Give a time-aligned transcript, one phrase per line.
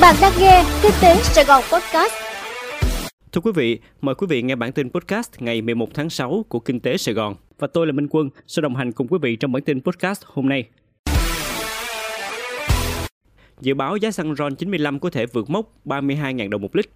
[0.00, 2.12] Bạn đang nghe Kinh tế Sài Gòn Podcast.
[3.32, 6.60] Thưa quý vị, mời quý vị nghe bản tin podcast ngày 11 tháng 6 của
[6.60, 7.34] Kinh tế Sài Gòn.
[7.58, 10.22] Và tôi là Minh Quân, sẽ đồng hành cùng quý vị trong bản tin podcast
[10.24, 10.68] hôm nay.
[13.60, 16.86] Dự báo giá xăng RON 95 có thể vượt mốc 32.000 đồng một lít.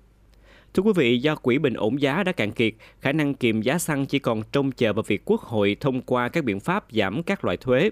[0.74, 3.78] Thưa quý vị, do quỹ bình ổn giá đã cạn kiệt, khả năng kiềm giá
[3.78, 7.22] xăng chỉ còn trông chờ vào việc Quốc hội thông qua các biện pháp giảm
[7.22, 7.90] các loại thuế.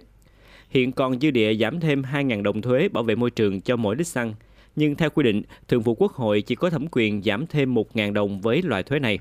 [0.70, 3.96] Hiện còn dư địa giảm thêm 2.000 đồng thuế bảo vệ môi trường cho mỗi
[3.96, 4.34] lít xăng–
[4.76, 8.12] nhưng theo quy định, Thượng vụ Quốc hội chỉ có thẩm quyền giảm thêm 1.000
[8.12, 9.18] đồng với loại thuế này.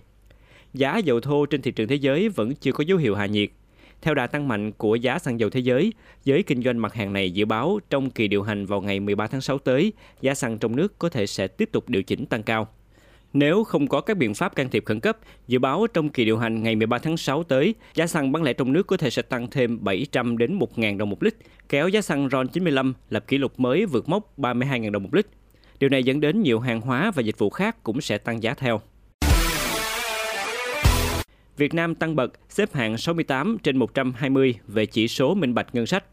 [0.74, 3.50] Giá dầu thô trên thị trường thế giới vẫn chưa có dấu hiệu hạ nhiệt.
[4.02, 5.94] Theo đà tăng mạnh của giá xăng dầu thế giới,
[6.24, 9.28] giới kinh doanh mặt hàng này dự báo trong kỳ điều hành vào ngày 13
[9.28, 12.44] tháng 6 tới, giá xăng trong nước có thể sẽ tiếp tục điều chỉnh tăng
[12.44, 12.68] cao.
[13.34, 16.38] Nếu không có các biện pháp can thiệp khẩn cấp, dự báo trong kỳ điều
[16.38, 19.22] hành ngày 13 tháng 6 tới, giá xăng bán lẻ trong nước có thể sẽ
[19.22, 21.36] tăng thêm 700 đến 1.000 đồng một lít,
[21.70, 25.28] kéo giá xăng RON 95 lập kỷ lục mới vượt mốc 32.000 đồng một lít.
[25.82, 28.54] Điều này dẫn đến nhiều hàng hóa và dịch vụ khác cũng sẽ tăng giá
[28.54, 28.82] theo.
[31.58, 35.86] Việt Nam tăng bậc, xếp hạng 68 trên 120 về chỉ số minh bạch ngân
[35.86, 36.06] sách.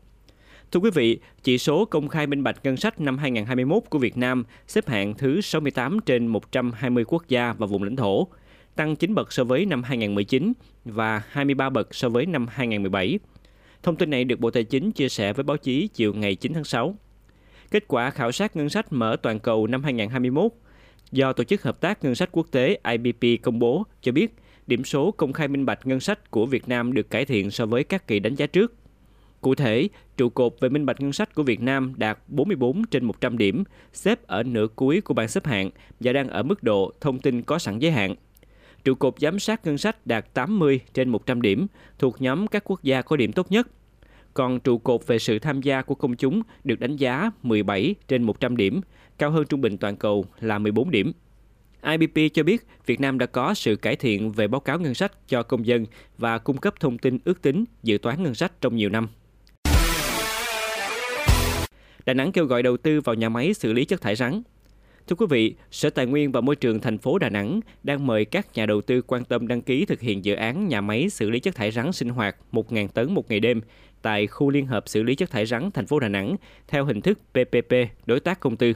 [0.73, 4.17] Thưa quý vị, chỉ số công khai minh bạch ngân sách năm 2021 của Việt
[4.17, 8.29] Nam xếp hạng thứ 68 trên 120 quốc gia và vùng lãnh thổ,
[8.77, 10.53] tăng 9 bậc so với năm 2019
[10.85, 13.19] và 23 bậc so với năm 2017.
[13.83, 16.53] Thông tin này được Bộ Tài chính chia sẻ với báo chí chiều ngày 9
[16.55, 16.97] tháng 6.
[17.71, 20.53] Kết quả khảo sát ngân sách mở toàn cầu năm 2021
[21.13, 24.35] do Tổ chức Hợp tác Ngân sách Quốc tế IBP công bố cho biết
[24.67, 27.67] điểm số công khai minh bạch ngân sách của Việt Nam được cải thiện so
[27.67, 28.75] với các kỳ đánh giá trước.
[29.41, 33.05] Cụ thể, trụ cột về minh bạch ngân sách của Việt Nam đạt 44 trên
[33.05, 36.93] 100 điểm, xếp ở nửa cuối của bảng xếp hạng và đang ở mức độ
[37.01, 38.15] thông tin có sẵn giới hạn.
[38.85, 41.67] Trụ cột giám sát ngân sách đạt 80 trên 100 điểm,
[41.99, 43.69] thuộc nhóm các quốc gia có điểm tốt nhất
[44.39, 48.23] còn trụ cột về sự tham gia của công chúng được đánh giá 17 trên
[48.23, 48.81] 100 điểm,
[49.19, 51.13] cao hơn trung bình toàn cầu là 14 điểm.
[51.83, 55.29] IBP cho biết Việt Nam đã có sự cải thiện về báo cáo ngân sách
[55.29, 55.87] cho công dân
[56.19, 59.09] và cung cấp thông tin ước tính dự toán ngân sách trong nhiều năm.
[62.07, 64.43] Đà Nẵng kêu gọi đầu tư vào nhà máy xử lý chất thải rắn.
[65.09, 68.25] Thưa quý vị, Sở Tài nguyên và Môi trường thành phố Đà Nẵng đang mời
[68.25, 71.31] các nhà đầu tư quan tâm đăng ký thực hiện dự án nhà máy xử
[71.31, 73.61] lý chất thải rắn sinh hoạt 1.000 tấn một ngày đêm
[74.03, 76.37] tại khu liên hợp xử lý chất thải rắn thành phố Đà Nẵng
[76.69, 77.75] theo hình thức PPP
[78.07, 78.73] đối tác công tư.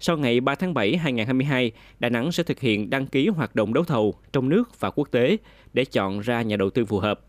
[0.00, 3.74] Sau ngày 3 tháng 7 2022, Đà Nẵng sẽ thực hiện đăng ký hoạt động
[3.74, 5.36] đấu thầu trong nước và quốc tế
[5.72, 7.20] để chọn ra nhà đầu tư phù hợp.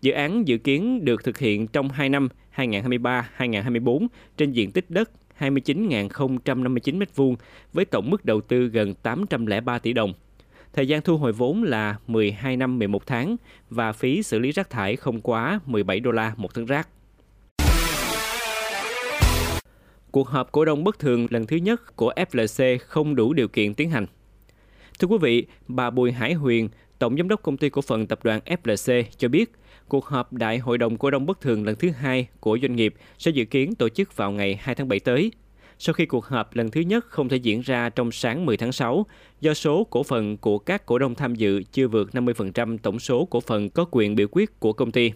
[0.00, 4.06] Dự án dự kiến được thực hiện trong 2 năm 2023-2024
[4.36, 7.36] trên diện tích đất 29.059 m2
[7.72, 10.12] với tổng mức đầu tư gần 803 tỷ đồng.
[10.72, 13.36] Thời gian thu hồi vốn là 12 năm 11 tháng
[13.70, 16.88] và phí xử lý rác thải không quá 17 đô la một tấn rác.
[20.10, 23.74] Cuộc họp cổ đông bất thường lần thứ nhất của FLC không đủ điều kiện
[23.74, 24.06] tiến hành.
[24.98, 28.24] Thưa quý vị, bà Bùi Hải Huyền, Tổng Giám đốc Công ty Cổ phần Tập
[28.24, 29.52] đoàn FLC cho biết,
[29.88, 32.94] cuộc họp Đại hội đồng cổ đông bất thường lần thứ hai của doanh nghiệp
[33.18, 35.32] sẽ dự kiến tổ chức vào ngày 2 tháng 7 tới
[35.84, 38.72] sau khi cuộc họp lần thứ nhất không thể diễn ra trong sáng 10 tháng
[38.72, 39.06] 6
[39.40, 43.24] do số cổ phần của các cổ đông tham dự chưa vượt 50% tổng số
[43.24, 45.12] cổ phần có quyền biểu quyết của công ty.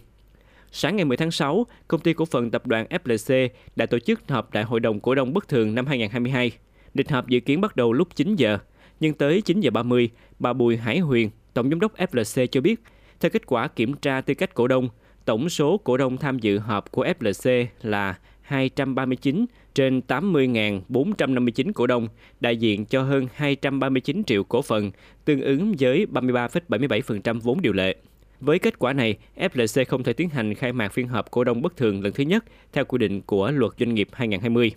[0.71, 4.21] Sáng ngày 10 tháng 6, công ty cổ phần tập đoàn FLC đã tổ chức
[4.27, 6.51] họp đại hội đồng cổ đông bất thường năm 2022.
[6.93, 8.57] Lịch họp dự kiến bắt đầu lúc 9 giờ,
[8.99, 12.81] nhưng tới 9 giờ 30, bà Bùi Hải Huyền, tổng giám đốc FLC cho biết,
[13.19, 14.89] theo kết quả kiểm tra tư cách cổ đông,
[15.25, 22.07] tổng số cổ đông tham dự họp của FLC là 239 trên 80.459 cổ đông,
[22.39, 24.91] đại diện cho hơn 239 triệu cổ phần,
[25.25, 27.95] tương ứng với 33,77% vốn điều lệ.
[28.39, 31.61] Với kết quả này, FLC không thể tiến hành khai mạc phiên họp cổ đông
[31.61, 34.71] bất thường lần thứ nhất theo quy định của Luật Doanh nghiệp 2020.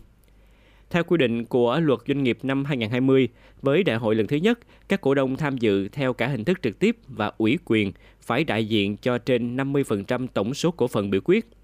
[0.90, 3.28] Theo quy định của Luật Doanh nghiệp năm 2020,
[3.62, 4.58] với đại hội lần thứ nhất,
[4.88, 8.44] các cổ đông tham dự theo cả hình thức trực tiếp và ủy quyền phải
[8.44, 11.46] đại diện cho trên 50% tổng số cổ phần biểu quyết–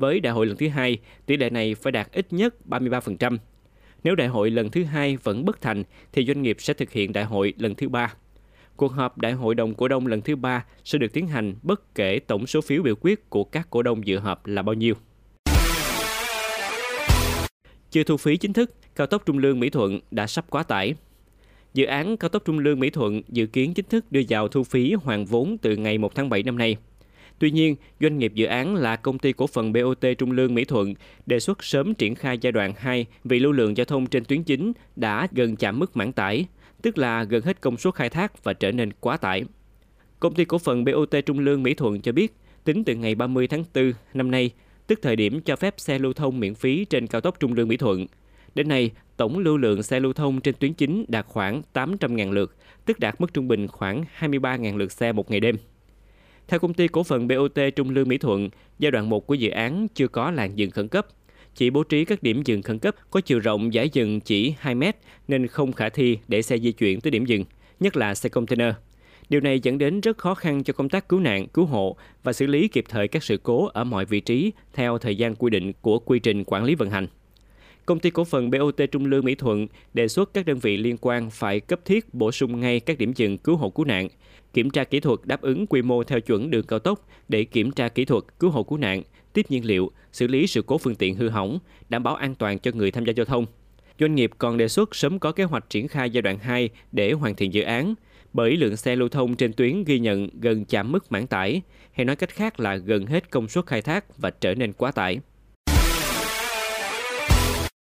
[0.00, 3.38] với đại hội lần thứ hai, tỷ lệ này phải đạt ít nhất 33%.
[4.04, 7.12] Nếu đại hội lần thứ hai vẫn bất thành, thì doanh nghiệp sẽ thực hiện
[7.12, 8.14] đại hội lần thứ ba.
[8.76, 11.94] Cuộc họp đại hội đồng cổ đông lần thứ ba sẽ được tiến hành bất
[11.94, 14.94] kể tổng số phiếu biểu quyết của các cổ đông dự họp là bao nhiêu.
[17.90, 20.94] Chưa thu phí chính thức, cao tốc Trung Lương Mỹ Thuận đã sắp quá tải.
[21.74, 24.64] Dự án cao tốc Trung Lương Mỹ Thuận dự kiến chính thức đưa vào thu
[24.64, 26.76] phí hoàn vốn từ ngày 1 tháng 7 năm nay–
[27.40, 30.64] Tuy nhiên, doanh nghiệp dự án là công ty cổ phần BOT Trung Lương Mỹ
[30.64, 30.94] Thuận
[31.26, 34.42] đề xuất sớm triển khai giai đoạn 2 vì lưu lượng giao thông trên tuyến
[34.42, 36.46] chính đã gần chạm mức mãn tải,
[36.82, 39.44] tức là gần hết công suất khai thác và trở nên quá tải.
[40.20, 42.34] Công ty cổ phần BOT Trung Lương Mỹ Thuận cho biết,
[42.64, 44.50] tính từ ngày 30 tháng 4 năm nay,
[44.90, 47.68] tức thời điểm cho phép xe lưu thông miễn phí trên cao tốc Trung Lương
[47.68, 48.06] Mỹ Thuận,
[48.54, 52.56] Đến nay, tổng lưu lượng xe lưu thông trên tuyến chính đạt khoảng 800.000 lượt,
[52.86, 55.56] tức đạt mức trung bình khoảng 23.000 lượt xe một ngày đêm.
[56.48, 59.50] Theo công ty cổ phần BOT Trung Lương Mỹ Thuận, giai đoạn 1 của dự
[59.50, 61.06] án chưa có làn dừng khẩn cấp.
[61.54, 64.74] Chỉ bố trí các điểm dừng khẩn cấp có chiều rộng giải dừng chỉ 2
[64.74, 64.96] mét
[65.28, 67.44] nên không khả thi để xe di chuyển tới điểm dừng,
[67.80, 68.74] nhất là xe container.
[69.30, 72.32] Điều này dẫn đến rất khó khăn cho công tác cứu nạn, cứu hộ và
[72.32, 75.50] xử lý kịp thời các sự cố ở mọi vị trí theo thời gian quy
[75.50, 77.06] định của quy trình quản lý vận hành.
[77.86, 80.96] Công ty cổ phần BOT Trung Lương Mỹ Thuận đề xuất các đơn vị liên
[81.00, 84.08] quan phải cấp thiết bổ sung ngay các điểm dừng cứu hộ cứu nạn,
[84.52, 87.70] kiểm tra kỹ thuật đáp ứng quy mô theo chuẩn đường cao tốc để kiểm
[87.70, 90.94] tra kỹ thuật cứu hộ cứu nạn, tiếp nhiên liệu, xử lý sự cố phương
[90.94, 93.46] tiện hư hỏng, đảm bảo an toàn cho người tham gia giao thông.
[94.00, 97.12] Doanh nghiệp còn đề xuất sớm có kế hoạch triển khai giai đoạn 2 để
[97.12, 97.94] hoàn thiện dự án,
[98.32, 101.62] bởi lượng xe lưu thông trên tuyến ghi nhận gần chạm mức mãn tải,
[101.92, 104.92] hay nói cách khác là gần hết công suất khai thác và trở nên quá
[104.92, 105.20] tải.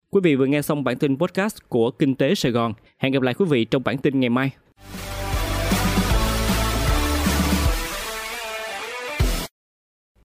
[0.10, 2.74] Quý vị vừa nghe xong bản tin podcast của Kinh tế Sài Gòn.
[2.98, 4.52] Hẹn gặp lại quý vị trong bản tin ngày mai.